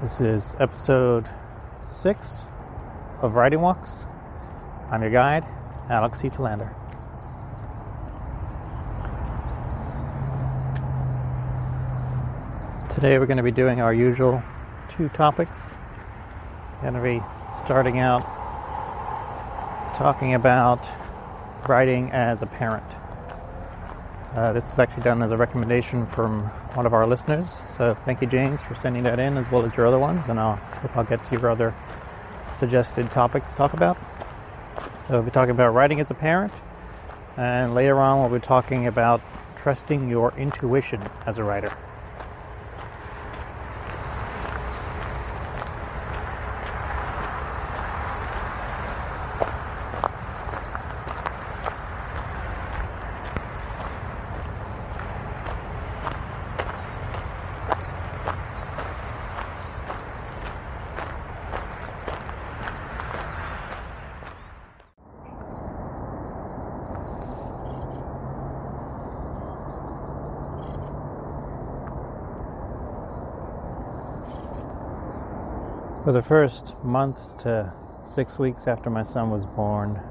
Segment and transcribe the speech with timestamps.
[0.00, 1.28] This is episode
[1.88, 2.46] 6
[3.20, 4.06] of Writing Walks.
[4.92, 5.44] I'm your guide,
[5.90, 6.30] Alex C.
[6.30, 6.72] Telander.
[12.88, 14.40] Today we're going to be doing our usual
[14.96, 15.74] two topics.
[16.76, 17.26] We're going to be
[17.64, 18.22] starting out
[19.96, 20.88] talking about
[21.68, 22.86] writing as a parent.
[24.34, 27.62] Uh, this was actually done as a recommendation from one of our listeners.
[27.70, 30.28] So thank you, James, for sending that in, as well as your other ones.
[30.28, 31.74] And I'll see if I'll get to your other
[32.54, 33.96] suggested topic to talk about.
[35.06, 36.52] So we'll be talking about writing as a parent,
[37.36, 39.22] and later on we'll be talking about
[39.56, 41.74] trusting your intuition as a writer.
[76.18, 77.72] The first month to
[78.04, 80.02] six weeks after my son was born,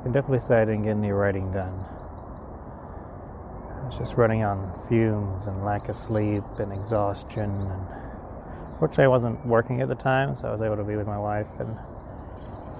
[0.00, 1.84] I can definitely say I didn't get any writing done.
[3.74, 7.50] I was just running on fumes and lack of sleep and exhaustion.
[7.50, 7.86] And
[8.78, 11.18] fortunately, I wasn't working at the time, so I was able to be with my
[11.18, 11.76] wife and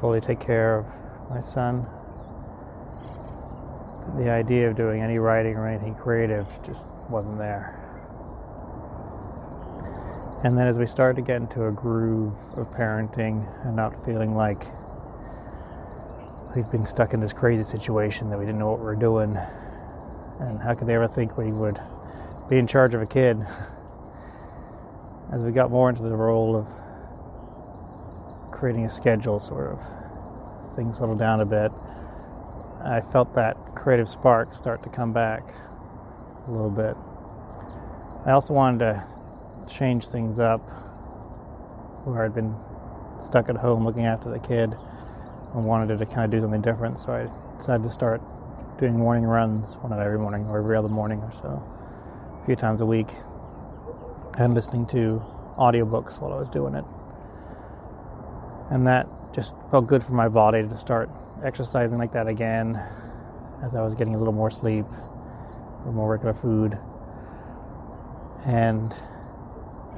[0.01, 0.87] fully take care of
[1.29, 1.87] my son.
[4.17, 7.88] The idea of doing any writing or anything creative just wasn't there.
[10.45, 14.37] And then as we started to get into a groove of parenting and not feeling
[14.37, 14.63] like
[16.55, 19.37] we'd been stuck in this crazy situation that we didn't know what we were doing,
[20.39, 21.81] and how could they ever think we would
[22.49, 23.37] be in charge of a kid?
[25.33, 26.67] As we got more into the role of
[28.53, 29.83] creating a schedule, sort of,
[30.77, 31.73] things settled down a bit.
[32.85, 35.43] I felt that creative spark start to come back
[36.47, 36.97] a little bit.
[38.25, 39.18] I also wanted to
[39.69, 40.61] change things up
[42.05, 42.55] where I'd been
[43.23, 44.75] stuck at home looking after the kid
[45.55, 46.99] and wanted to kind of do something different.
[46.99, 48.21] So I decided to start
[48.79, 51.63] doing morning runs, one of every morning or every other morning or so,
[52.41, 53.09] a few times a week,
[54.39, 55.23] and listening to
[55.57, 56.85] audiobooks while I was doing it.
[58.71, 61.11] And that just felt good for my body to start
[61.45, 62.81] exercising like that again
[63.65, 66.79] as I was getting a little more sleep, a little more regular food.
[68.47, 68.95] And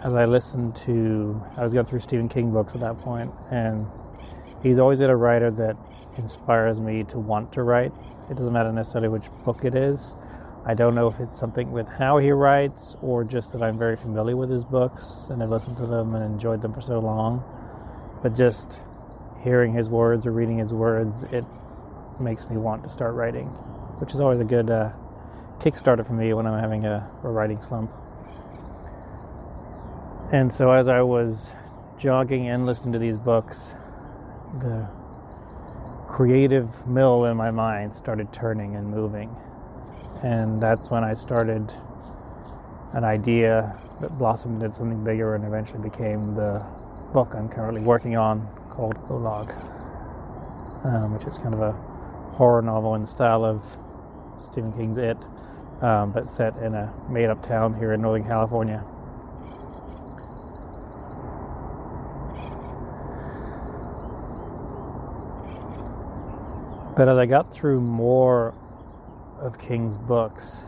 [0.03, 3.87] as I listened to, I was going through Stephen King books at that point, and
[4.63, 5.77] he's always been a writer that
[6.17, 7.93] inspires me to want to write.
[8.31, 10.15] It doesn't matter necessarily which book it is.
[10.65, 13.97] I don't know if it's something with how he writes or just that I'm very
[13.97, 17.43] familiar with his books and I've listened to them and enjoyed them for so long.
[18.23, 18.79] But just
[19.43, 21.45] hearing his words or reading his words, it
[22.21, 23.47] makes me want to start writing,
[23.99, 24.91] which is always a good uh,
[25.59, 27.91] kickstarter for me when I'm having a, a writing slump.
[30.33, 31.53] And so as I was
[31.99, 33.75] jogging and listening to these books,
[34.61, 34.89] the
[36.07, 39.35] creative mill in my mind started turning and moving.
[40.23, 41.73] And that's when I started
[42.93, 46.65] an idea that blossomed into something bigger and eventually became the
[47.13, 49.51] book I'm currently working on called Olog,
[50.85, 51.73] um, which is kind of a
[52.37, 53.67] horror novel in the style of
[54.39, 55.17] Stephen King's It,
[55.83, 58.85] um, but set in a made up town here in Northern California.
[67.01, 68.53] But as I got through more
[69.41, 70.65] of King's books,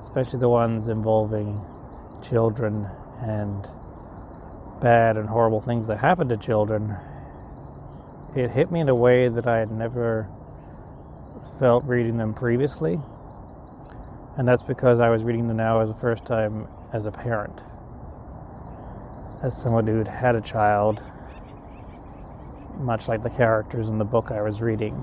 [0.00, 1.64] especially the ones involving
[2.28, 2.88] children
[3.22, 3.68] and
[4.80, 6.96] bad and horrible things that happen to children,
[8.34, 10.28] it hit me in a way that I had never
[11.60, 12.98] felt reading them previously.
[14.38, 17.62] And that's because I was reading them now as a first time as a parent.
[19.44, 21.00] As someone who'd had a child,
[22.80, 25.00] much like the characters in the book I was reading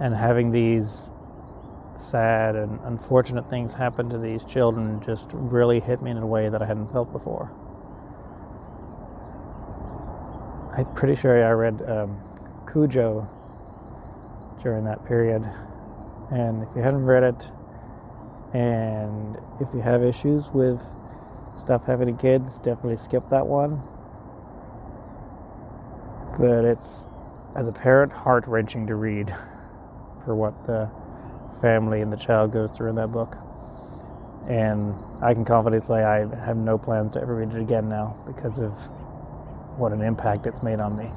[0.00, 1.10] and having these
[1.96, 6.48] sad and unfortunate things happen to these children just really hit me in a way
[6.48, 7.50] that I hadn't felt before.
[10.76, 12.18] I'm pretty sure I read um,
[12.70, 13.28] Cujo
[14.62, 15.42] during that period.
[16.30, 17.50] And if you haven't read it,
[18.54, 20.80] and if you have issues with
[21.58, 23.82] stuff having kids, definitely skip that one.
[26.38, 27.04] But it's,
[27.54, 29.34] as a parent, heart wrenching to read
[30.24, 30.90] for what the
[31.60, 33.36] family and the child goes through in that book.
[34.48, 38.16] And I can confidently say I have no plans to ever read it again now
[38.26, 38.72] because of
[39.78, 41.08] what an impact it's made on me.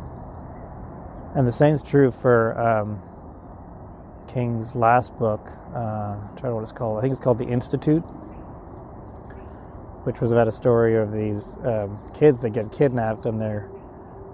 [1.36, 3.02] And the same is true for um,
[4.31, 5.50] King's last book.
[5.74, 5.80] Uh,
[6.18, 7.00] I'm trying to what it's called.
[7.00, 8.04] I think it's called The Institute,
[10.06, 13.68] which was about a story of these um, kids that get kidnapped and they're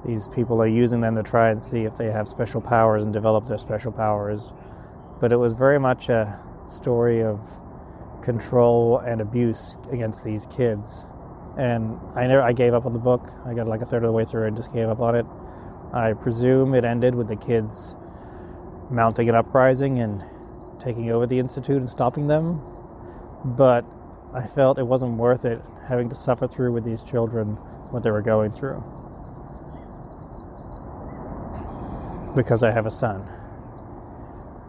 [0.06, 3.14] these people are using them to try and see if they have special powers and
[3.14, 4.52] develop their special powers.
[5.22, 6.38] But it was very much a
[6.68, 7.40] story of
[8.24, 11.04] control and abuse against these kids.
[11.58, 13.30] And I never I gave up on the book.
[13.46, 15.26] I got like a third of the way through and just gave up on it.
[15.94, 17.96] I presume it ended with the kids
[18.90, 20.24] mounting an uprising and
[20.82, 22.62] taking over the institute and stopping them.
[23.46, 23.86] But
[24.34, 27.56] I felt it wasn't worth it having to suffer through with these children
[27.92, 28.82] what they were going through.
[32.36, 33.28] Because I have a son.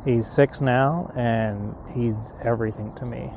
[0.04, 3.31] He's six now and he's everything to me.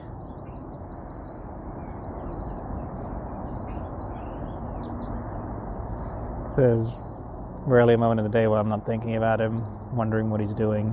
[6.58, 6.98] There's
[7.68, 9.64] rarely a moment in the day when I'm not thinking about him,
[9.96, 10.88] wondering what he's doing,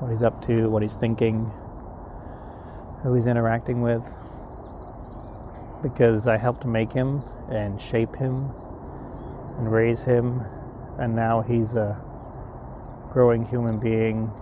[0.00, 1.52] what he's up to, what he's thinking,
[3.04, 4.02] who he's interacting with.
[5.84, 8.50] Because I helped make him and shape him
[9.58, 10.42] and raise him,
[10.98, 12.00] and now he's a
[13.12, 14.32] growing human being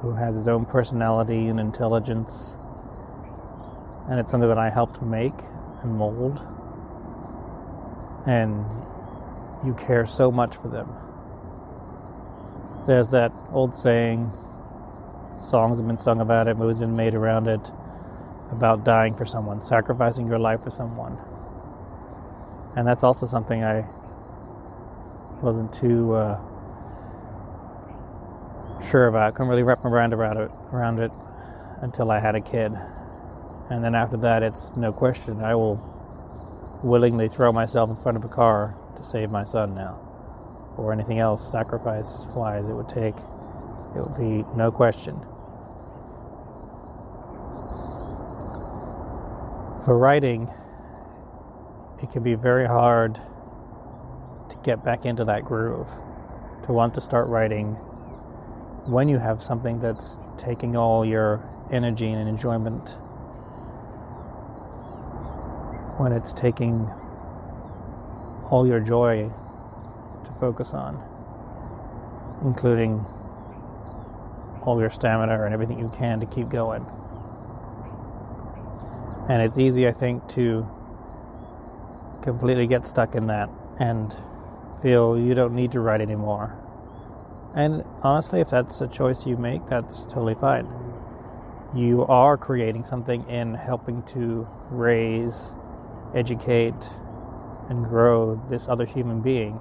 [0.00, 2.54] who has his own personality and intelligence.
[4.08, 5.34] And it's something that I helped make
[5.82, 6.40] and mold.
[8.26, 8.64] And
[9.64, 10.88] you care so much for them.
[12.86, 14.32] There's that old saying,
[15.42, 17.60] songs have been sung about it, movies have been made around it,
[18.52, 21.18] about dying for someone, sacrificing your life for someone.
[22.76, 23.84] And that's also something I
[25.42, 26.40] wasn't too uh,
[28.90, 29.34] sure about.
[29.34, 31.12] Couldn't really wrap my mind around it, around it
[31.82, 32.72] until I had a kid.
[33.70, 35.40] And then after that, it's no question.
[35.42, 35.78] I will
[36.82, 39.94] willingly throw myself in front of a car to save my son now,
[40.76, 43.14] or anything else sacrifice wise it would take.
[43.94, 45.14] It would be no question.
[49.84, 50.48] For writing,
[52.02, 55.88] it can be very hard to get back into that groove,
[56.66, 57.76] to want to start writing
[58.90, 61.40] when you have something that's taking all your
[61.70, 62.88] energy and enjoyment,
[65.98, 66.90] when it's taking
[68.50, 69.30] all your joy
[70.24, 71.00] to focus on,
[72.44, 73.04] including
[74.62, 76.84] all your stamina and everything you can to keep going.
[79.28, 80.68] And it's easy, I think, to
[82.22, 83.48] completely get stuck in that
[83.78, 84.14] and
[84.82, 86.56] feel you don't need to write anymore.
[87.54, 90.68] And honestly, if that's a choice you make, that's totally fine.
[91.74, 95.52] You are creating something in helping to raise,
[96.14, 96.74] educate,
[97.68, 99.58] and grow this other human being.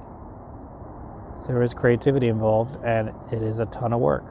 [1.47, 4.25] There is creativity involved, and it is a ton of work.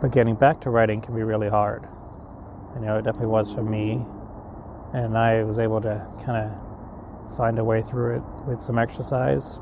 [0.00, 1.86] But getting back to writing can be really hard.
[2.74, 4.04] You know, it definitely was for me,
[4.92, 9.58] and I was able to kind of find a way through it with some exercise.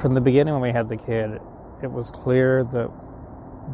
[0.00, 1.42] From the beginning, when we had the kid,
[1.82, 2.90] it was clear that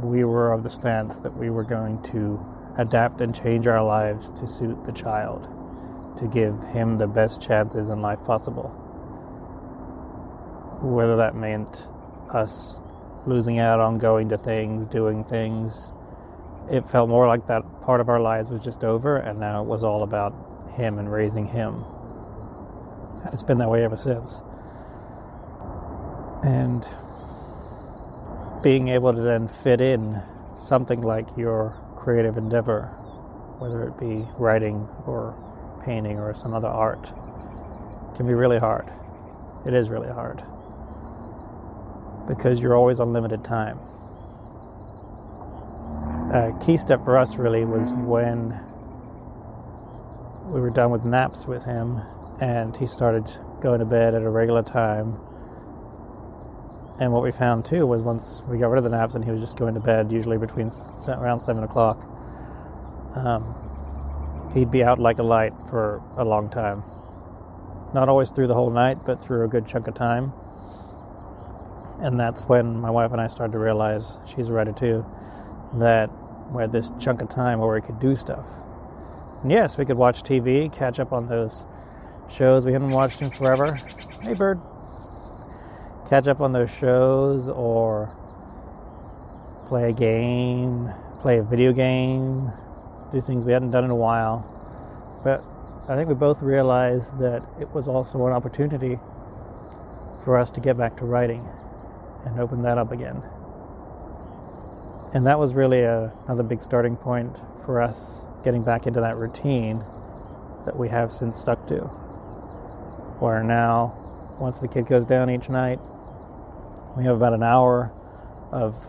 [0.02, 2.45] we were of the stance that we were going to
[2.78, 5.47] adapt and change our lives to suit the child,
[6.18, 8.71] to give him the best chances in life possible.
[10.83, 11.87] Whether that meant
[12.35, 12.76] us
[13.25, 15.92] losing out on going to things, doing things,
[16.68, 19.66] it felt more like that part of our lives was just over, and now it
[19.68, 20.35] was all about
[20.75, 21.85] him and raising him.
[23.33, 24.40] It's been that way ever since.
[26.46, 26.86] And
[28.62, 30.22] being able to then fit in
[30.56, 32.86] something like your creative endeavor,
[33.58, 35.34] whether it be writing or
[35.84, 37.02] painting or some other art,
[38.14, 38.88] can be really hard.
[39.66, 40.44] It is really hard
[42.28, 43.78] because you're always on limited time.
[46.32, 48.58] A key step for us really was when
[50.46, 52.00] we were done with naps with him
[52.40, 53.24] and he started
[53.60, 55.18] going to bed at a regular time.
[56.98, 59.30] And what we found too was once we got rid of the naps and he
[59.30, 60.70] was just going to bed, usually between
[61.08, 62.02] around seven o'clock,
[63.14, 66.82] um, he'd be out like a light for a long time.
[67.92, 70.32] Not always through the whole night, but through a good chunk of time.
[72.00, 75.04] And that's when my wife and I started to realize, she's a writer too,
[75.74, 76.10] that
[76.50, 78.46] we had this chunk of time where we could do stuff.
[79.42, 81.64] And yes, we could watch TV, catch up on those
[82.30, 83.74] shows we hadn't watched in forever.
[84.22, 84.60] Hey, bird.
[86.08, 88.14] Catch up on those shows or
[89.66, 90.88] play a game,
[91.20, 92.52] play a video game,
[93.12, 94.48] do things we hadn't done in a while.
[95.25, 95.42] But
[95.88, 99.00] I think we both realized that it was also an opportunity
[100.25, 101.44] for us to get back to writing
[102.25, 103.20] and open that up again.
[105.12, 109.16] And that was really a, another big starting point for us getting back into that
[109.16, 109.82] routine
[110.66, 111.78] that we have since stuck to.
[113.18, 113.94] Where now,
[114.38, 115.80] once the kid goes down each night,
[116.96, 117.92] we have about an hour
[118.52, 118.86] of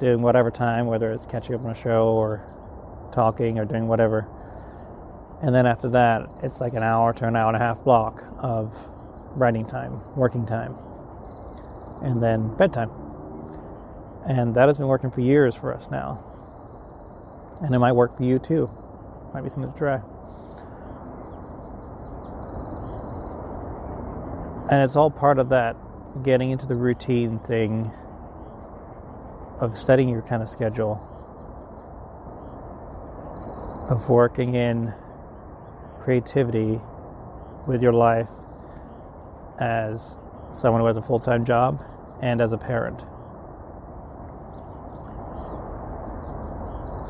[0.00, 2.42] doing whatever time, whether it's catching up on a show or
[3.14, 4.26] talking or doing whatever.
[5.40, 8.24] And then after that, it's like an hour to an hour and a half block
[8.38, 8.76] of
[9.36, 10.74] writing time, working time,
[12.02, 12.90] and then bedtime.
[14.26, 16.24] And that has been working for years for us now.
[17.62, 18.68] And it might work for you too.
[19.32, 20.00] Might be something to try.
[24.70, 25.76] And it's all part of that
[26.22, 27.90] getting into the routine thing
[29.60, 31.00] of setting your kind of schedule,
[33.90, 34.92] of working in
[36.02, 36.80] creativity
[37.66, 38.28] with your life
[39.58, 40.16] as
[40.52, 41.82] someone who has a full time job
[42.22, 43.02] and as a parent.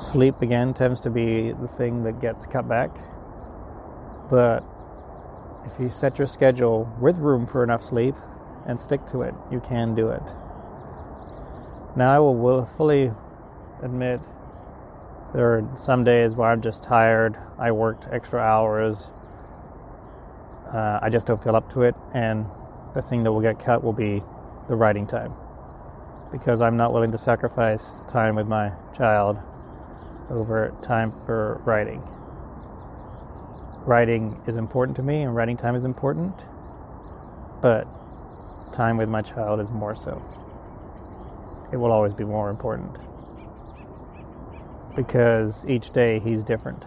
[0.01, 2.91] Sleep again tends to be the thing that gets cut back,
[4.31, 4.65] but
[5.67, 8.15] if you set your schedule with room for enough sleep
[8.67, 10.23] and stick to it, you can do it.
[11.97, 13.13] Now, I will fully
[13.83, 14.21] admit
[15.35, 17.37] there are some days where I'm just tired.
[17.59, 19.11] I worked extra hours.
[20.73, 22.47] Uh, I just don't feel up to it, and
[22.95, 24.23] the thing that will get cut will be
[24.69, 25.35] the writing time
[26.33, 29.39] because I'm not willing to sacrifice time with my child
[30.31, 32.03] over time for writing.
[33.87, 36.35] Writing is important to me, and writing time is important,
[37.61, 37.87] but
[38.75, 40.23] time with my child is more so
[41.73, 42.97] it will always be more important
[44.95, 46.85] because each day he's different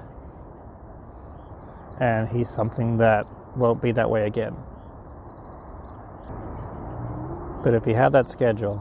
[2.00, 3.25] and he's something that
[3.58, 4.56] won't be that way again.
[7.63, 8.79] But if you have that schedule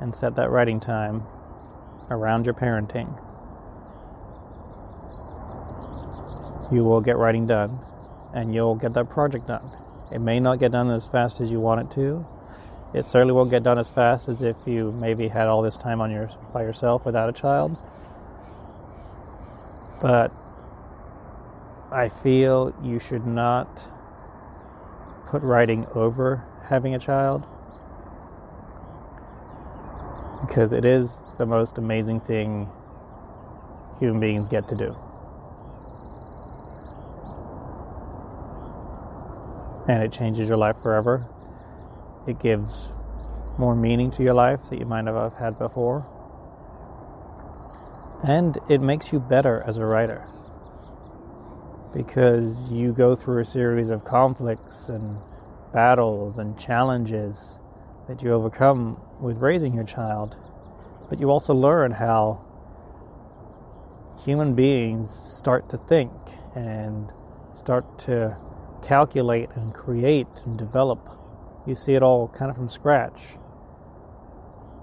[0.00, 1.24] and set that writing time
[2.10, 3.12] around your parenting,
[6.72, 7.78] you will get writing done
[8.34, 9.81] and you'll get that project done.
[10.12, 12.26] It may not get done as fast as you want it to,
[12.94, 16.00] it certainly won't get done as fast as if you maybe had all this time
[16.00, 17.76] on your by yourself without a child.
[20.02, 20.30] But
[21.90, 23.88] I feel you should not
[25.26, 27.44] put writing over having a child
[30.42, 32.68] because it is the most amazing thing
[33.98, 34.94] human beings get to do.
[39.88, 41.26] And it changes your life forever.
[42.26, 42.92] It gives
[43.58, 46.06] more meaning to your life that you might not have had before.
[48.24, 50.26] And it makes you better as a writer
[51.94, 55.18] because you go through a series of conflicts and
[55.72, 57.58] battles and challenges
[58.08, 60.36] that you overcome with raising your child.
[61.10, 62.44] But you also learn how
[64.24, 66.12] human beings start to think
[66.54, 67.10] and
[67.56, 68.36] start to
[68.82, 71.08] calculate and create and develop
[71.66, 73.20] you see it all kind of from scratch.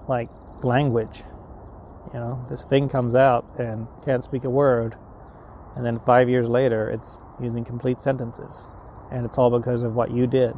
[0.08, 0.30] Like
[0.62, 1.22] language.
[2.12, 4.96] You know, this thing comes out and can't speak a word,
[5.76, 8.66] and then five years later it's using complete sentences.
[9.12, 10.54] And it's all because of what you did.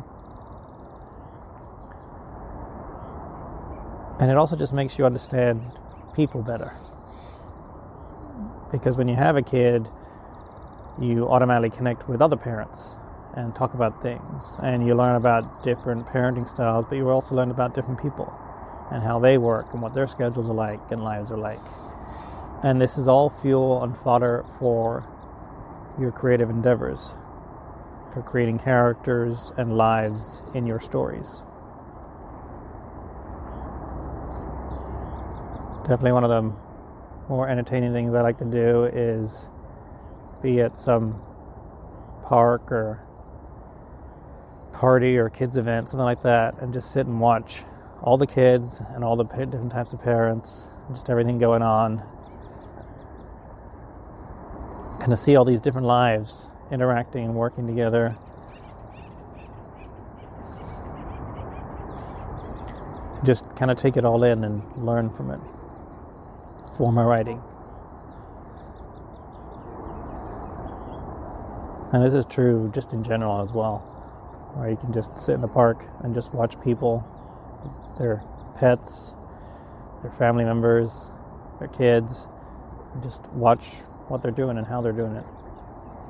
[4.20, 5.60] And it also just makes you understand
[6.14, 6.72] people better.
[8.70, 9.88] Because when you have a kid,
[11.00, 12.94] you automatically connect with other parents
[13.34, 14.58] and talk about things.
[14.62, 18.32] And you learn about different parenting styles, but you also learn about different people
[18.90, 21.60] and how they work and what their schedules are like and lives are like.
[22.62, 25.04] And this is all fuel and fodder for
[25.98, 27.14] your creative endeavors,
[28.12, 31.42] for creating characters and lives in your stories.
[35.82, 36.52] Definitely one of the
[37.28, 39.46] more entertaining things I like to do is
[40.42, 41.20] be at some
[42.24, 43.00] park or
[44.82, 47.62] party or kids event, something like that, and just sit and watch
[48.02, 52.02] all the kids and all the different types of parents, just everything going on.
[55.02, 58.16] and to see all these different lives interacting and working together.
[63.24, 65.40] Just kind of take it all in and learn from it
[66.76, 67.42] for my writing.
[71.92, 73.84] And this is true just in general as well,
[74.54, 77.04] where you can just sit in the park and just watch people,
[77.98, 78.22] their
[78.56, 79.14] pets,
[80.02, 81.10] their family members,
[81.58, 82.26] their kids,
[82.92, 83.66] and just watch
[84.08, 85.24] what they're doing and how they're doing it.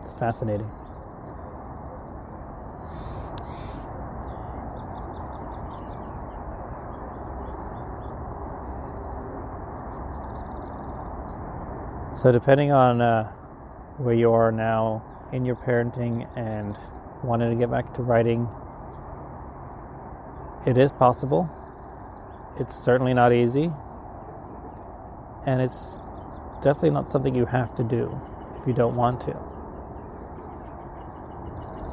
[0.04, 0.68] It's fascinating.
[12.14, 13.24] So, depending on uh,
[13.98, 16.76] where you are now in your parenting and
[17.24, 18.48] wanting to get back to writing,
[20.66, 21.50] it is possible.
[22.58, 23.70] It's certainly not easy.
[25.46, 25.98] And it's
[26.62, 28.20] definitely not something you have to do
[28.60, 29.36] if you don't want to.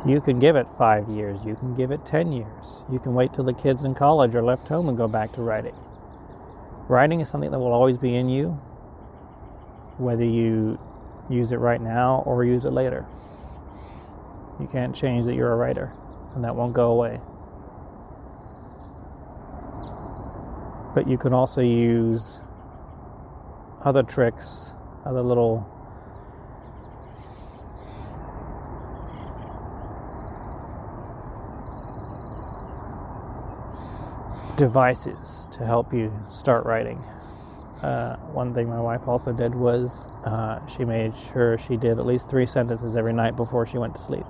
[0.07, 3.33] You can give it five years, you can give it 10 years, you can wait
[3.33, 5.75] till the kids in college are left home and go back to writing.
[6.87, 8.51] Writing is something that will always be in you,
[9.97, 10.79] whether you
[11.29, 13.05] use it right now or use it later.
[14.59, 15.93] You can't change that you're a writer,
[16.35, 17.19] and that won't go away.
[20.93, 22.41] But you can also use
[23.85, 24.73] other tricks,
[25.05, 25.65] other little
[34.57, 36.97] devices to help you start writing.
[37.81, 42.05] Uh, one thing my wife also did was uh, she made sure she did at
[42.05, 44.25] least three sentences every night before she went to sleep.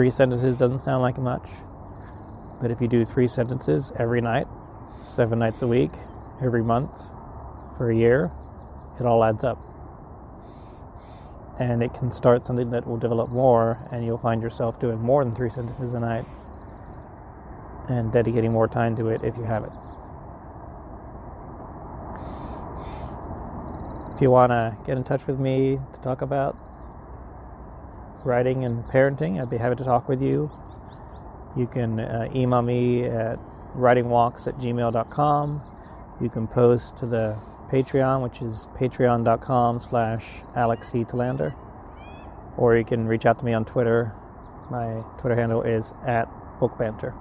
[0.00, 1.46] Three sentences doesn't sound like much,
[2.58, 4.46] but if you do three sentences every night,
[5.02, 5.90] seven nights a week,
[6.42, 6.90] every month,
[7.76, 8.30] for a year,
[8.98, 9.58] it all adds up.
[11.58, 15.22] And it can start something that will develop more, and you'll find yourself doing more
[15.22, 16.24] than three sentences a night
[17.90, 19.72] and dedicating more time to it if you have it.
[24.14, 26.56] If you want to get in touch with me to talk about
[28.24, 30.50] writing and parenting, I'd be happy to talk with you.
[31.56, 33.38] You can uh, email me at
[33.74, 35.62] writingwalks at gmail.com.
[36.20, 37.36] You can post to the
[37.70, 40.24] Patreon, which is patreon.com slash.
[40.54, 41.54] Telander.
[42.56, 44.12] Or you can reach out to me on Twitter.
[44.70, 46.28] My Twitter handle is at
[46.60, 47.14] bookbanter.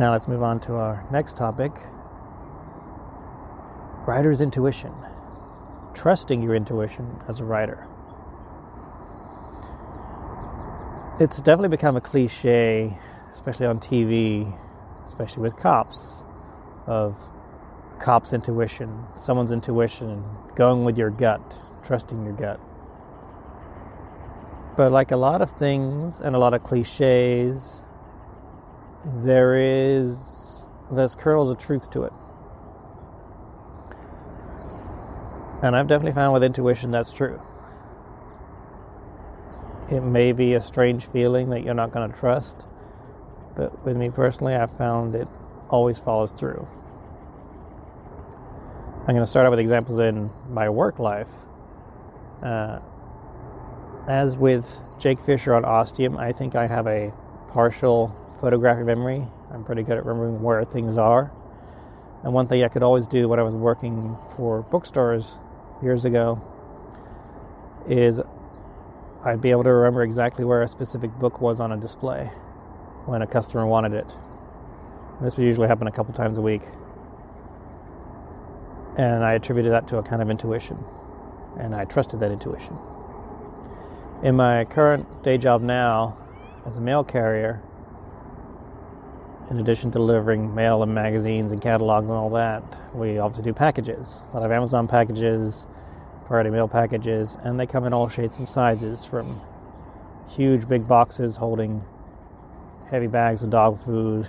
[0.00, 1.72] Now let's move on to our next topic
[4.06, 4.92] writer's intuition.
[5.94, 7.86] Trusting your intuition as a writer.
[11.22, 12.98] It's definitely become a cliche,
[13.32, 14.58] especially on TV,
[15.06, 16.24] especially with cops,
[16.88, 17.16] of
[18.00, 20.24] cop's intuition, someone's intuition,
[20.56, 21.40] going with your gut,
[21.86, 22.58] trusting your gut.
[24.76, 27.82] But like a lot of things and a lot of cliches,
[29.22, 32.12] there is there's kernels of truth to it.
[35.62, 37.40] And I've definitely found with intuition that's true.
[39.92, 42.64] It may be a strange feeling that you're not going to trust,
[43.54, 45.28] but with me personally, I've found it
[45.68, 46.66] always follows through.
[49.00, 51.28] I'm going to start out with examples in my work life.
[52.42, 52.78] Uh,
[54.08, 57.12] as with Jake Fisher on Ostium, I think I have a
[57.50, 59.26] partial photographic memory.
[59.52, 61.30] I'm pretty good at remembering where things are.
[62.24, 65.34] And one thing I could always do when I was working for bookstores
[65.82, 66.40] years ago
[67.86, 68.22] is
[69.24, 72.24] I'd be able to remember exactly where a specific book was on a display
[73.06, 74.06] when a customer wanted it.
[75.18, 76.62] And this would usually happen a couple times a week.
[78.96, 80.82] And I attributed that to a kind of intuition.
[81.58, 82.76] And I trusted that intuition.
[84.24, 86.16] In my current day job now,
[86.66, 87.62] as a mail carrier,
[89.50, 92.62] in addition to delivering mail and magazines and catalogs and all that,
[92.94, 94.20] we obviously do packages.
[94.32, 95.66] A lot of Amazon packages,
[96.26, 99.40] priority mail packages, and they come in all shapes and sizes from
[100.28, 101.84] huge big boxes holding
[102.90, 104.28] heavy bags of dog food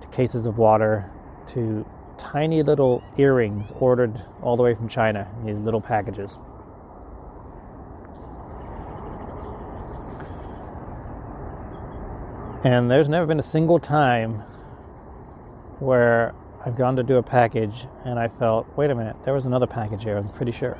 [0.00, 1.10] to cases of water
[1.46, 1.86] to
[2.18, 6.36] tiny little earrings ordered all the way from China in these little packages.
[12.64, 14.42] And there's never been a single time
[15.78, 19.46] where I've gone to do a package and I felt, wait a minute, there was
[19.46, 20.76] another package here, I'm pretty sure.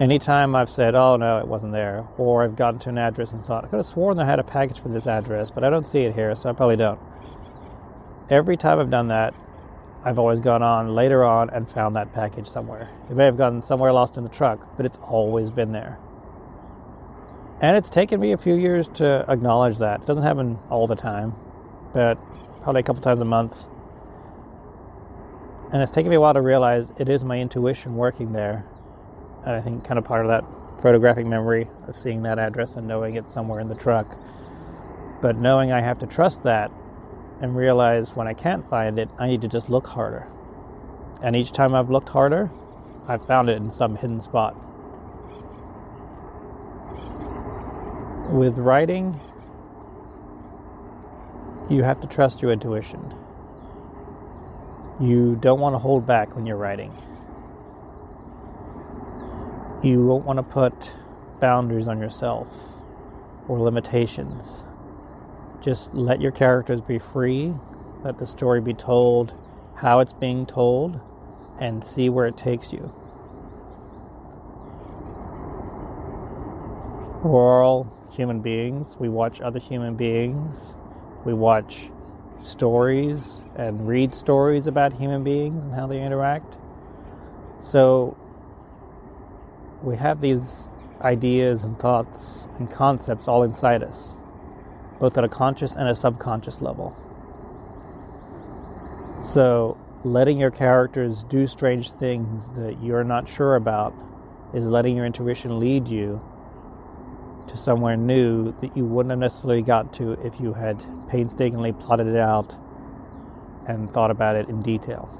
[0.00, 3.44] Anytime I've said, oh no, it wasn't there, or I've gotten to an address and
[3.44, 5.86] thought, I could have sworn I had a package for this address, but I don't
[5.86, 7.00] see it here, so I probably don't.
[8.30, 9.34] Every time I've done that,
[10.04, 12.88] I've always gone on later on and found that package somewhere.
[13.10, 15.98] It may have gone somewhere lost in the truck, but it's always been there.
[17.60, 20.02] And it's taken me a few years to acknowledge that.
[20.02, 21.34] It doesn't happen all the time,
[21.92, 22.16] but
[22.60, 23.64] probably a couple times a month.
[25.70, 28.64] And it's taken me a while to realize it is my intuition working there.
[29.44, 30.44] And I think kind of part of that
[30.82, 34.18] photographic memory of seeing that address and knowing it's somewhere in the truck.
[35.20, 36.70] But knowing I have to trust that
[37.40, 40.26] and realize when I can't find it, I need to just look harder.
[41.22, 42.50] And each time I've looked harder,
[43.06, 44.54] I've found it in some hidden spot.
[48.30, 49.18] With writing,
[51.68, 53.17] you have to trust your intuition.
[55.00, 56.92] You don't want to hold back when you're writing.
[59.80, 60.92] You won't want to put
[61.38, 62.48] boundaries on yourself
[63.46, 64.64] or limitations.
[65.60, 67.54] Just let your characters be free,
[68.02, 69.32] let the story be told
[69.76, 71.00] how it's being told,
[71.60, 72.92] and see where it takes you.
[77.22, 78.96] We're all human beings.
[78.98, 80.72] We watch other human beings.
[81.24, 81.90] We watch
[82.40, 86.56] stories and read stories about human beings and how they interact.
[87.58, 88.16] So
[89.82, 90.68] we have these
[91.00, 94.16] ideas and thoughts and concepts all inside us,
[95.00, 96.96] both at a conscious and a subconscious level.
[99.18, 103.94] So letting your characters do strange things that you're not sure about
[104.54, 106.20] is letting your intuition lead you
[107.48, 112.06] to somewhere new that you wouldn't have necessarily got to if you had painstakingly plotted
[112.06, 112.56] it out
[113.66, 115.14] and thought about it in detail.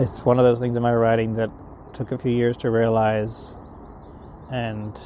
[0.00, 1.50] It's one of those things in my writing that
[1.92, 3.56] took a few years to realize
[4.50, 4.98] and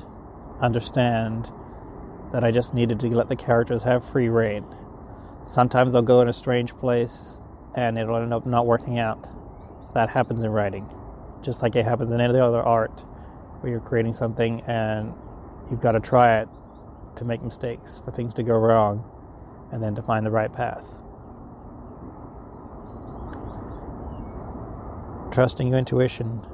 [0.61, 1.51] understand
[2.33, 4.65] that I just needed to let the characters have free reign.
[5.47, 7.39] Sometimes they'll go in a strange place
[7.75, 9.29] and it'll end up not working out.
[9.95, 10.89] That happens in writing,
[11.43, 13.01] just like it happens in any other art
[13.61, 15.13] where you're creating something and
[15.71, 16.49] you've got to try it
[17.17, 19.05] to make mistakes, for things to go wrong,
[19.73, 20.85] and then to find the right path.
[25.33, 26.47] Trusting your intuition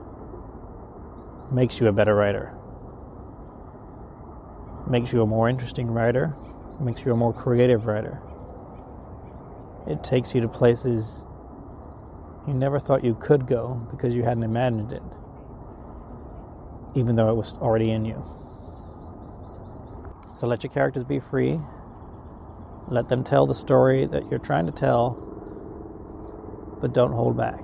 [1.53, 2.53] makes you a better writer,
[4.89, 6.35] makes you a more interesting writer,
[6.81, 8.21] makes you a more creative writer.
[9.87, 11.23] It takes you to places
[12.47, 15.03] you never thought you could go because you hadn't imagined it,
[16.95, 18.25] even though it was already in you.
[20.33, 21.61] So let your characters be free.
[22.89, 25.39] Let them tell the story that you're trying to tell,
[26.81, 27.63] but don't hold back.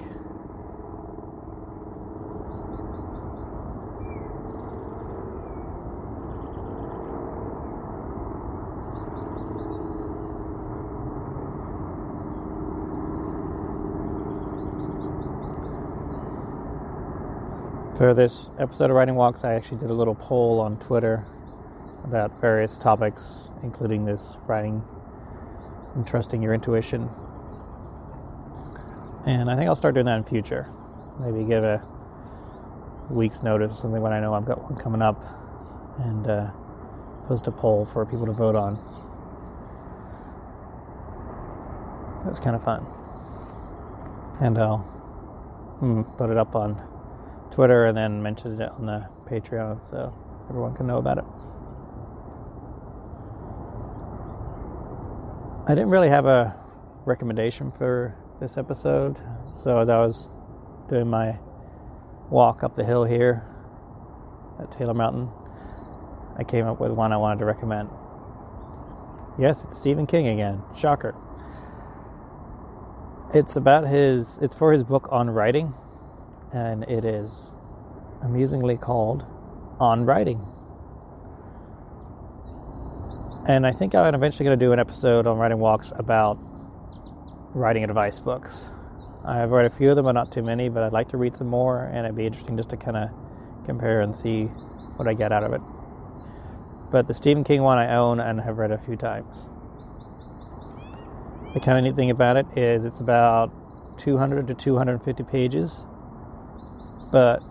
[18.01, 21.23] For this episode of Writing Walks, I actually did a little poll on Twitter
[22.05, 24.83] about various topics, including this writing
[25.95, 27.11] and trusting your intuition.
[29.27, 30.67] And I think I'll start doing that in future.
[31.21, 31.87] Maybe give a
[33.11, 35.23] week's notice, something when I know I've got one coming up,
[35.99, 36.51] and uh,
[37.29, 38.77] post a poll for people to vote on.
[42.25, 42.87] That was kind of fun.
[44.41, 44.79] And I'll
[45.81, 46.90] hmm, put it up on
[47.51, 50.15] Twitter and then mentioned it on the Patreon so
[50.49, 51.25] everyone can know about it.
[55.67, 56.57] I didn't really have a
[57.07, 59.17] recommendation for this episode,
[59.63, 60.29] so as I was
[60.89, 61.39] doing my
[62.31, 63.45] walk up the hill here
[64.61, 65.29] at Taylor Mountain,
[66.37, 67.89] I came up with one I wanted to recommend.
[69.39, 70.63] Yes, it's Stephen King again.
[70.77, 71.15] Shocker.
[73.33, 75.73] It's about his, it's for his book on writing,
[76.53, 77.53] and it is
[78.23, 79.25] amusingly called
[79.79, 80.45] On Writing.
[83.49, 86.39] And I think I'm eventually going to do an episode on writing walks about
[87.55, 88.67] writing advice books.
[89.25, 91.37] I've read a few of them, but not too many, but I'd like to read
[91.37, 93.11] some more, and it'd be interesting just to kind of
[93.65, 94.45] compare and see
[94.97, 95.61] what I get out of it.
[96.91, 99.47] But the Stephen King one I own and have read a few times.
[101.55, 103.51] The kind of neat thing about it is it's about
[103.99, 105.85] 200 to 250 pages,
[107.11, 107.43] but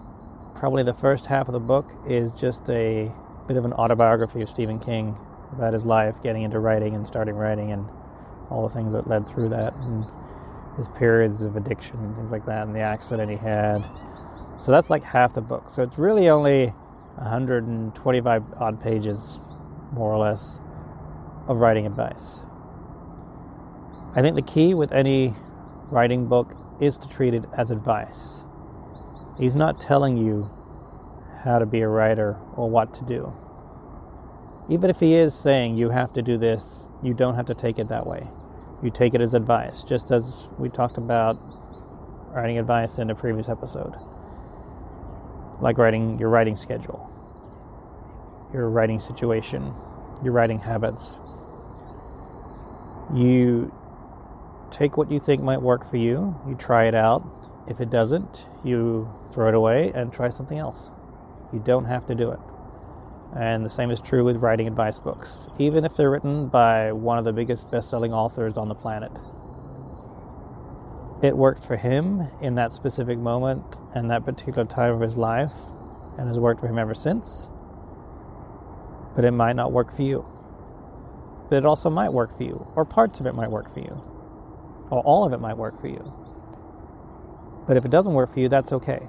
[0.55, 3.11] probably the first half of the book is just a
[3.47, 5.17] bit of an autobiography of Stephen King
[5.53, 7.87] about his life, getting into writing and starting writing, and
[8.49, 10.05] all the things that led through that, and
[10.77, 13.83] his periods of addiction and things like that, and the accident he had.
[14.59, 15.71] So that's like half the book.
[15.71, 16.67] So it's really only
[17.15, 19.39] 125 odd pages,
[19.93, 20.59] more or less,
[21.47, 22.41] of writing advice.
[24.15, 25.33] I think the key with any
[25.89, 28.43] writing book is to treat it as advice.
[29.39, 30.51] He's not telling you
[31.43, 33.33] how to be a writer or what to do.
[34.67, 37.79] Even if he is saying you have to do this, you don't have to take
[37.79, 38.27] it that way.
[38.83, 41.39] You take it as advice, just as we talked about
[42.35, 43.95] writing advice in a previous episode.
[45.61, 47.09] Like writing your writing schedule,
[48.53, 49.73] your writing situation,
[50.21, 51.15] your writing habits.
[53.15, 53.73] You
[54.69, 57.23] take what you think might work for you, you try it out.
[57.69, 60.89] If it doesn't, you throw it away and try something else.
[61.53, 62.39] You don't have to do it.
[63.37, 67.19] And the same is true with writing advice books, even if they're written by one
[67.19, 69.11] of the biggest best selling authors on the planet.
[71.21, 75.53] It worked for him in that specific moment and that particular time of his life,
[76.17, 77.49] and has worked for him ever since.
[79.15, 80.25] But it might not work for you.
[81.49, 84.01] But it also might work for you, or parts of it might work for you,
[84.89, 86.13] or all of it might work for you.
[87.69, 89.07] But if it doesn't work for you, that's okay.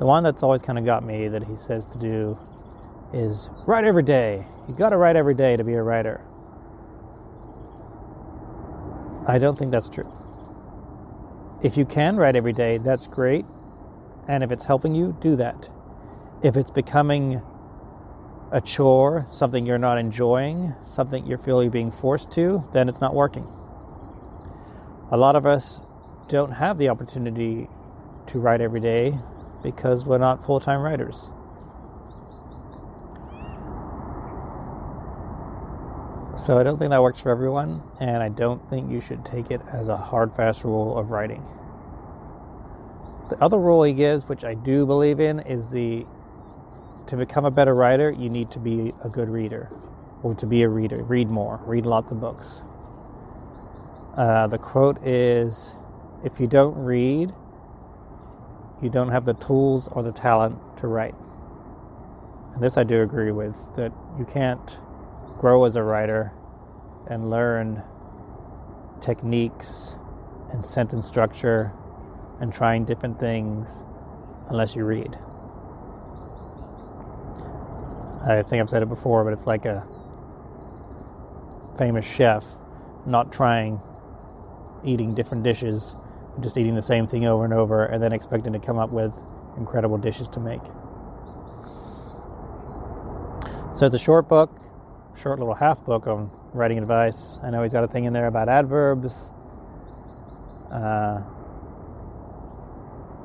[0.00, 2.36] The one that's always kind of got me that he says to do
[3.14, 4.44] is write every day.
[4.68, 6.20] You got to write every day to be a writer.
[9.28, 10.12] I don't think that's true.
[11.62, 13.44] If you can write every day, that's great.
[14.26, 15.70] And if it's helping you, do that.
[16.42, 17.40] If it's becoming
[18.50, 23.00] a chore, something you're not enjoying, something you feel you're being forced to, then it's
[23.00, 23.46] not working.
[25.12, 25.80] A lot of us
[26.28, 27.68] don't have the opportunity
[28.28, 29.18] to write every day
[29.62, 31.28] because we're not full time writers.
[36.36, 39.50] So I don't think that works for everyone, and I don't think you should take
[39.50, 41.42] it as a hard, fast rule of writing.
[43.30, 46.06] The other rule he gives, which I do believe in, is the
[47.06, 49.70] to become a better writer, you need to be a good reader,
[50.22, 51.02] or to be a reader.
[51.04, 52.62] Read more, read lots of books.
[54.16, 55.72] Uh, the quote is
[56.26, 57.32] If you don't read,
[58.82, 61.14] you don't have the tools or the talent to write.
[62.52, 64.76] And this I do agree with that you can't
[65.38, 66.32] grow as a writer
[67.08, 67.80] and learn
[69.00, 69.94] techniques
[70.52, 71.72] and sentence structure
[72.40, 73.84] and trying different things
[74.48, 75.16] unless you read.
[78.26, 79.86] I think I've said it before, but it's like a
[81.78, 82.58] famous chef
[83.06, 83.80] not trying
[84.84, 85.94] eating different dishes
[86.40, 89.12] just eating the same thing over and over and then expecting to come up with
[89.56, 90.60] incredible dishes to make.
[93.74, 94.50] So it's a short book,
[95.20, 97.38] short little half book on writing advice.
[97.42, 99.14] I know he's got a thing in there about adverbs
[100.72, 101.20] uh,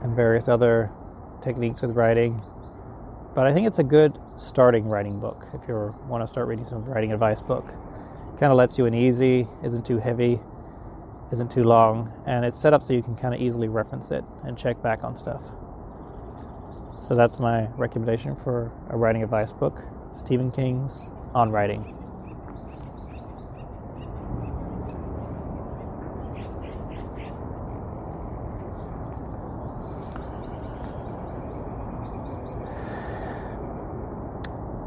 [0.02, 0.92] and various other
[1.42, 2.42] techniques with writing.
[3.34, 6.66] But I think it's a good starting writing book if you want to start reading
[6.66, 7.66] some writing advice book.
[8.38, 10.40] Kind of lets you in easy, isn't too heavy,
[11.32, 14.24] isn't too long, and it's set up so you can kind of easily reference it
[14.44, 15.42] and check back on stuff.
[17.02, 19.82] So that's my recommendation for a writing advice book
[20.14, 21.96] Stephen King's On Writing.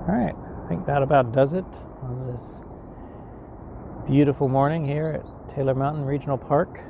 [0.06, 1.64] All right, I think that about does it
[2.02, 2.42] on this
[4.06, 6.80] beautiful morning here at Taylor Mountain Regional Park.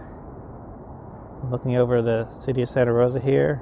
[1.42, 3.60] I'm looking over the city of Santa Rosa here.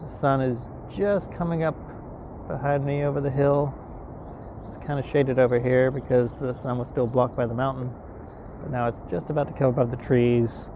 [0.00, 0.58] The sun is
[0.96, 1.76] just coming up
[2.48, 3.74] behind me over the hill.
[4.68, 7.92] It's kind of shaded over here because the sun was still blocked by the mountain.
[8.60, 10.68] But now it's just about to come above the trees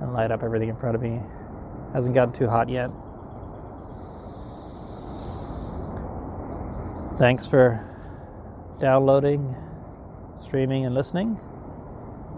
[0.00, 1.20] and light up everything in front of me.
[1.92, 2.90] Hasn't gotten too hot yet.
[7.18, 7.86] Thanks for
[8.80, 9.54] downloading,
[10.38, 11.38] streaming, and listening.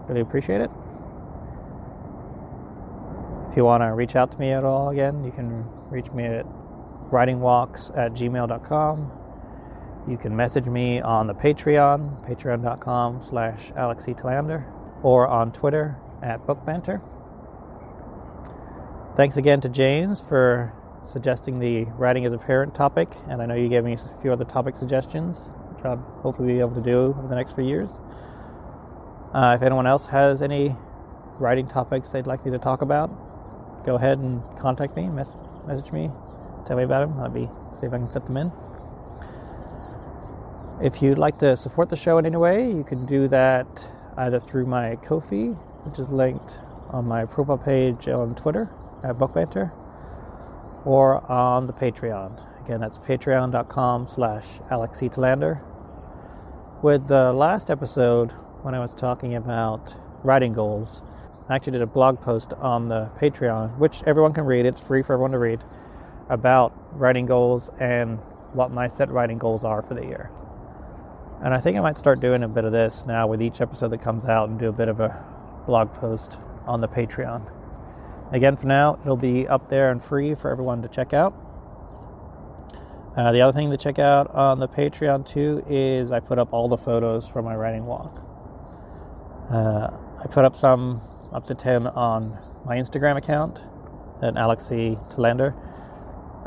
[0.07, 0.69] Really appreciate it.
[3.49, 6.25] If you want to reach out to me at all again, you can reach me
[6.25, 6.45] at
[7.11, 9.11] writingwalks at gmail.com.
[10.07, 14.05] You can message me on the Patreon, patreon.com slash Alex.
[14.05, 14.65] Telander,
[15.03, 17.01] or on Twitter at bookbanter.
[19.15, 20.73] Thanks again to James for
[21.05, 24.33] suggesting the writing as a parent topic, and I know you gave me a few
[24.33, 25.37] other topic suggestions,
[25.75, 27.99] which I'll hopefully be able to do over the next few years.
[29.33, 30.75] Uh, if anyone else has any
[31.39, 33.09] writing topics they'd like me to talk about,
[33.85, 35.35] go ahead and contact me, mess-
[35.67, 36.11] message me,
[36.67, 37.19] tell me about them.
[37.19, 37.47] I'll be
[37.79, 38.51] see if I can fit them in.
[40.81, 43.67] If you'd like to support the show in any way, you can do that
[44.17, 45.47] either through my Ko-fi,
[45.85, 48.69] which is linked on my profile page on Twitter
[49.03, 49.71] at Bookbanter,
[50.85, 52.39] or on the Patreon.
[52.63, 55.01] Again, that's patreon.com slash Alex
[56.81, 61.01] With the last episode, when I was talking about writing goals.
[61.49, 64.65] I actually did a blog post on the Patreon, which everyone can read.
[64.65, 65.61] It's free for everyone to read
[66.29, 68.19] about writing goals and
[68.53, 70.31] what my set writing goals are for the year.
[71.43, 73.89] And I think I might start doing a bit of this now with each episode
[73.89, 75.25] that comes out and do a bit of a
[75.65, 77.45] blog post on the Patreon.
[78.31, 81.33] Again, for now, it'll be up there and free for everyone to check out.
[83.17, 86.53] Uh, the other thing to check out on the Patreon too is I put up
[86.53, 88.22] all the photos from my writing walk.
[89.53, 89.87] Uh,
[90.19, 90.99] I put up some
[91.31, 93.59] up to 10 on my Instagram account
[94.23, 95.53] at Alexi Talander.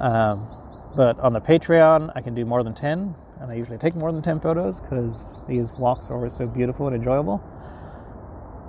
[0.01, 0.51] Um,
[0.97, 4.11] but on the Patreon, I can do more than 10, and I usually take more
[4.11, 5.17] than 10 photos because
[5.47, 7.41] these walks are always so beautiful and enjoyable.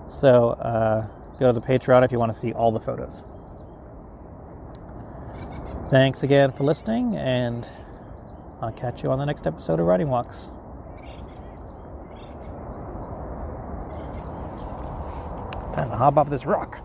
[0.08, 1.08] So uh,
[1.39, 3.23] go to the Patreon if you want to see all the photos.
[5.89, 7.67] Thanks again for listening, and
[8.62, 10.50] I'll catch you on the next episode of Writing Walks.
[15.78, 16.80] To hop off this rock.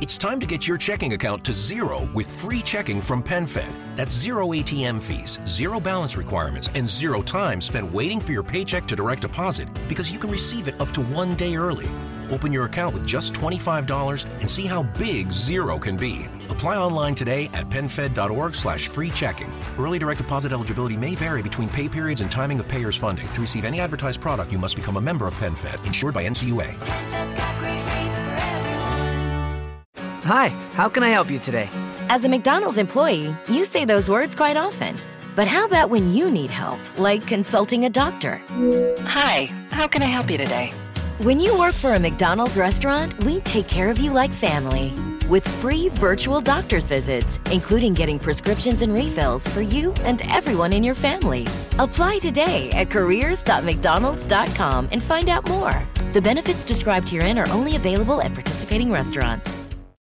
[0.00, 3.70] It's time to get your checking account to zero with free checking from PenFed.
[3.94, 8.86] That's zero ATM fees, zero balance requirements, and zero time spent waiting for your paycheck
[8.86, 11.86] to direct deposit because you can receive it up to one day early.
[12.30, 16.26] Open your account with just $25 and see how big zero can be.
[16.48, 19.52] Apply online today at PenFed.org slash free checking.
[19.78, 23.26] Early direct deposit eligibility may vary between pay periods and timing of payers' funding.
[23.28, 26.76] To receive any advertised product, you must become a member of PenFed, insured by NCUA.
[30.24, 31.68] Hi, how can I help you today?
[32.08, 34.94] As a McDonald's employee, you say those words quite often.
[35.34, 38.40] But how about when you need help, like consulting a doctor?
[39.02, 40.72] Hi, how can I help you today?
[41.20, 44.94] When you work for a McDonald's restaurant, we take care of you like family.
[45.28, 50.82] With free virtual doctor's visits, including getting prescriptions and refills for you and everyone in
[50.82, 51.46] your family.
[51.78, 55.86] Apply today at careers.mcdonalds.com and find out more.
[56.14, 59.59] The benefits described herein are only available at participating restaurants.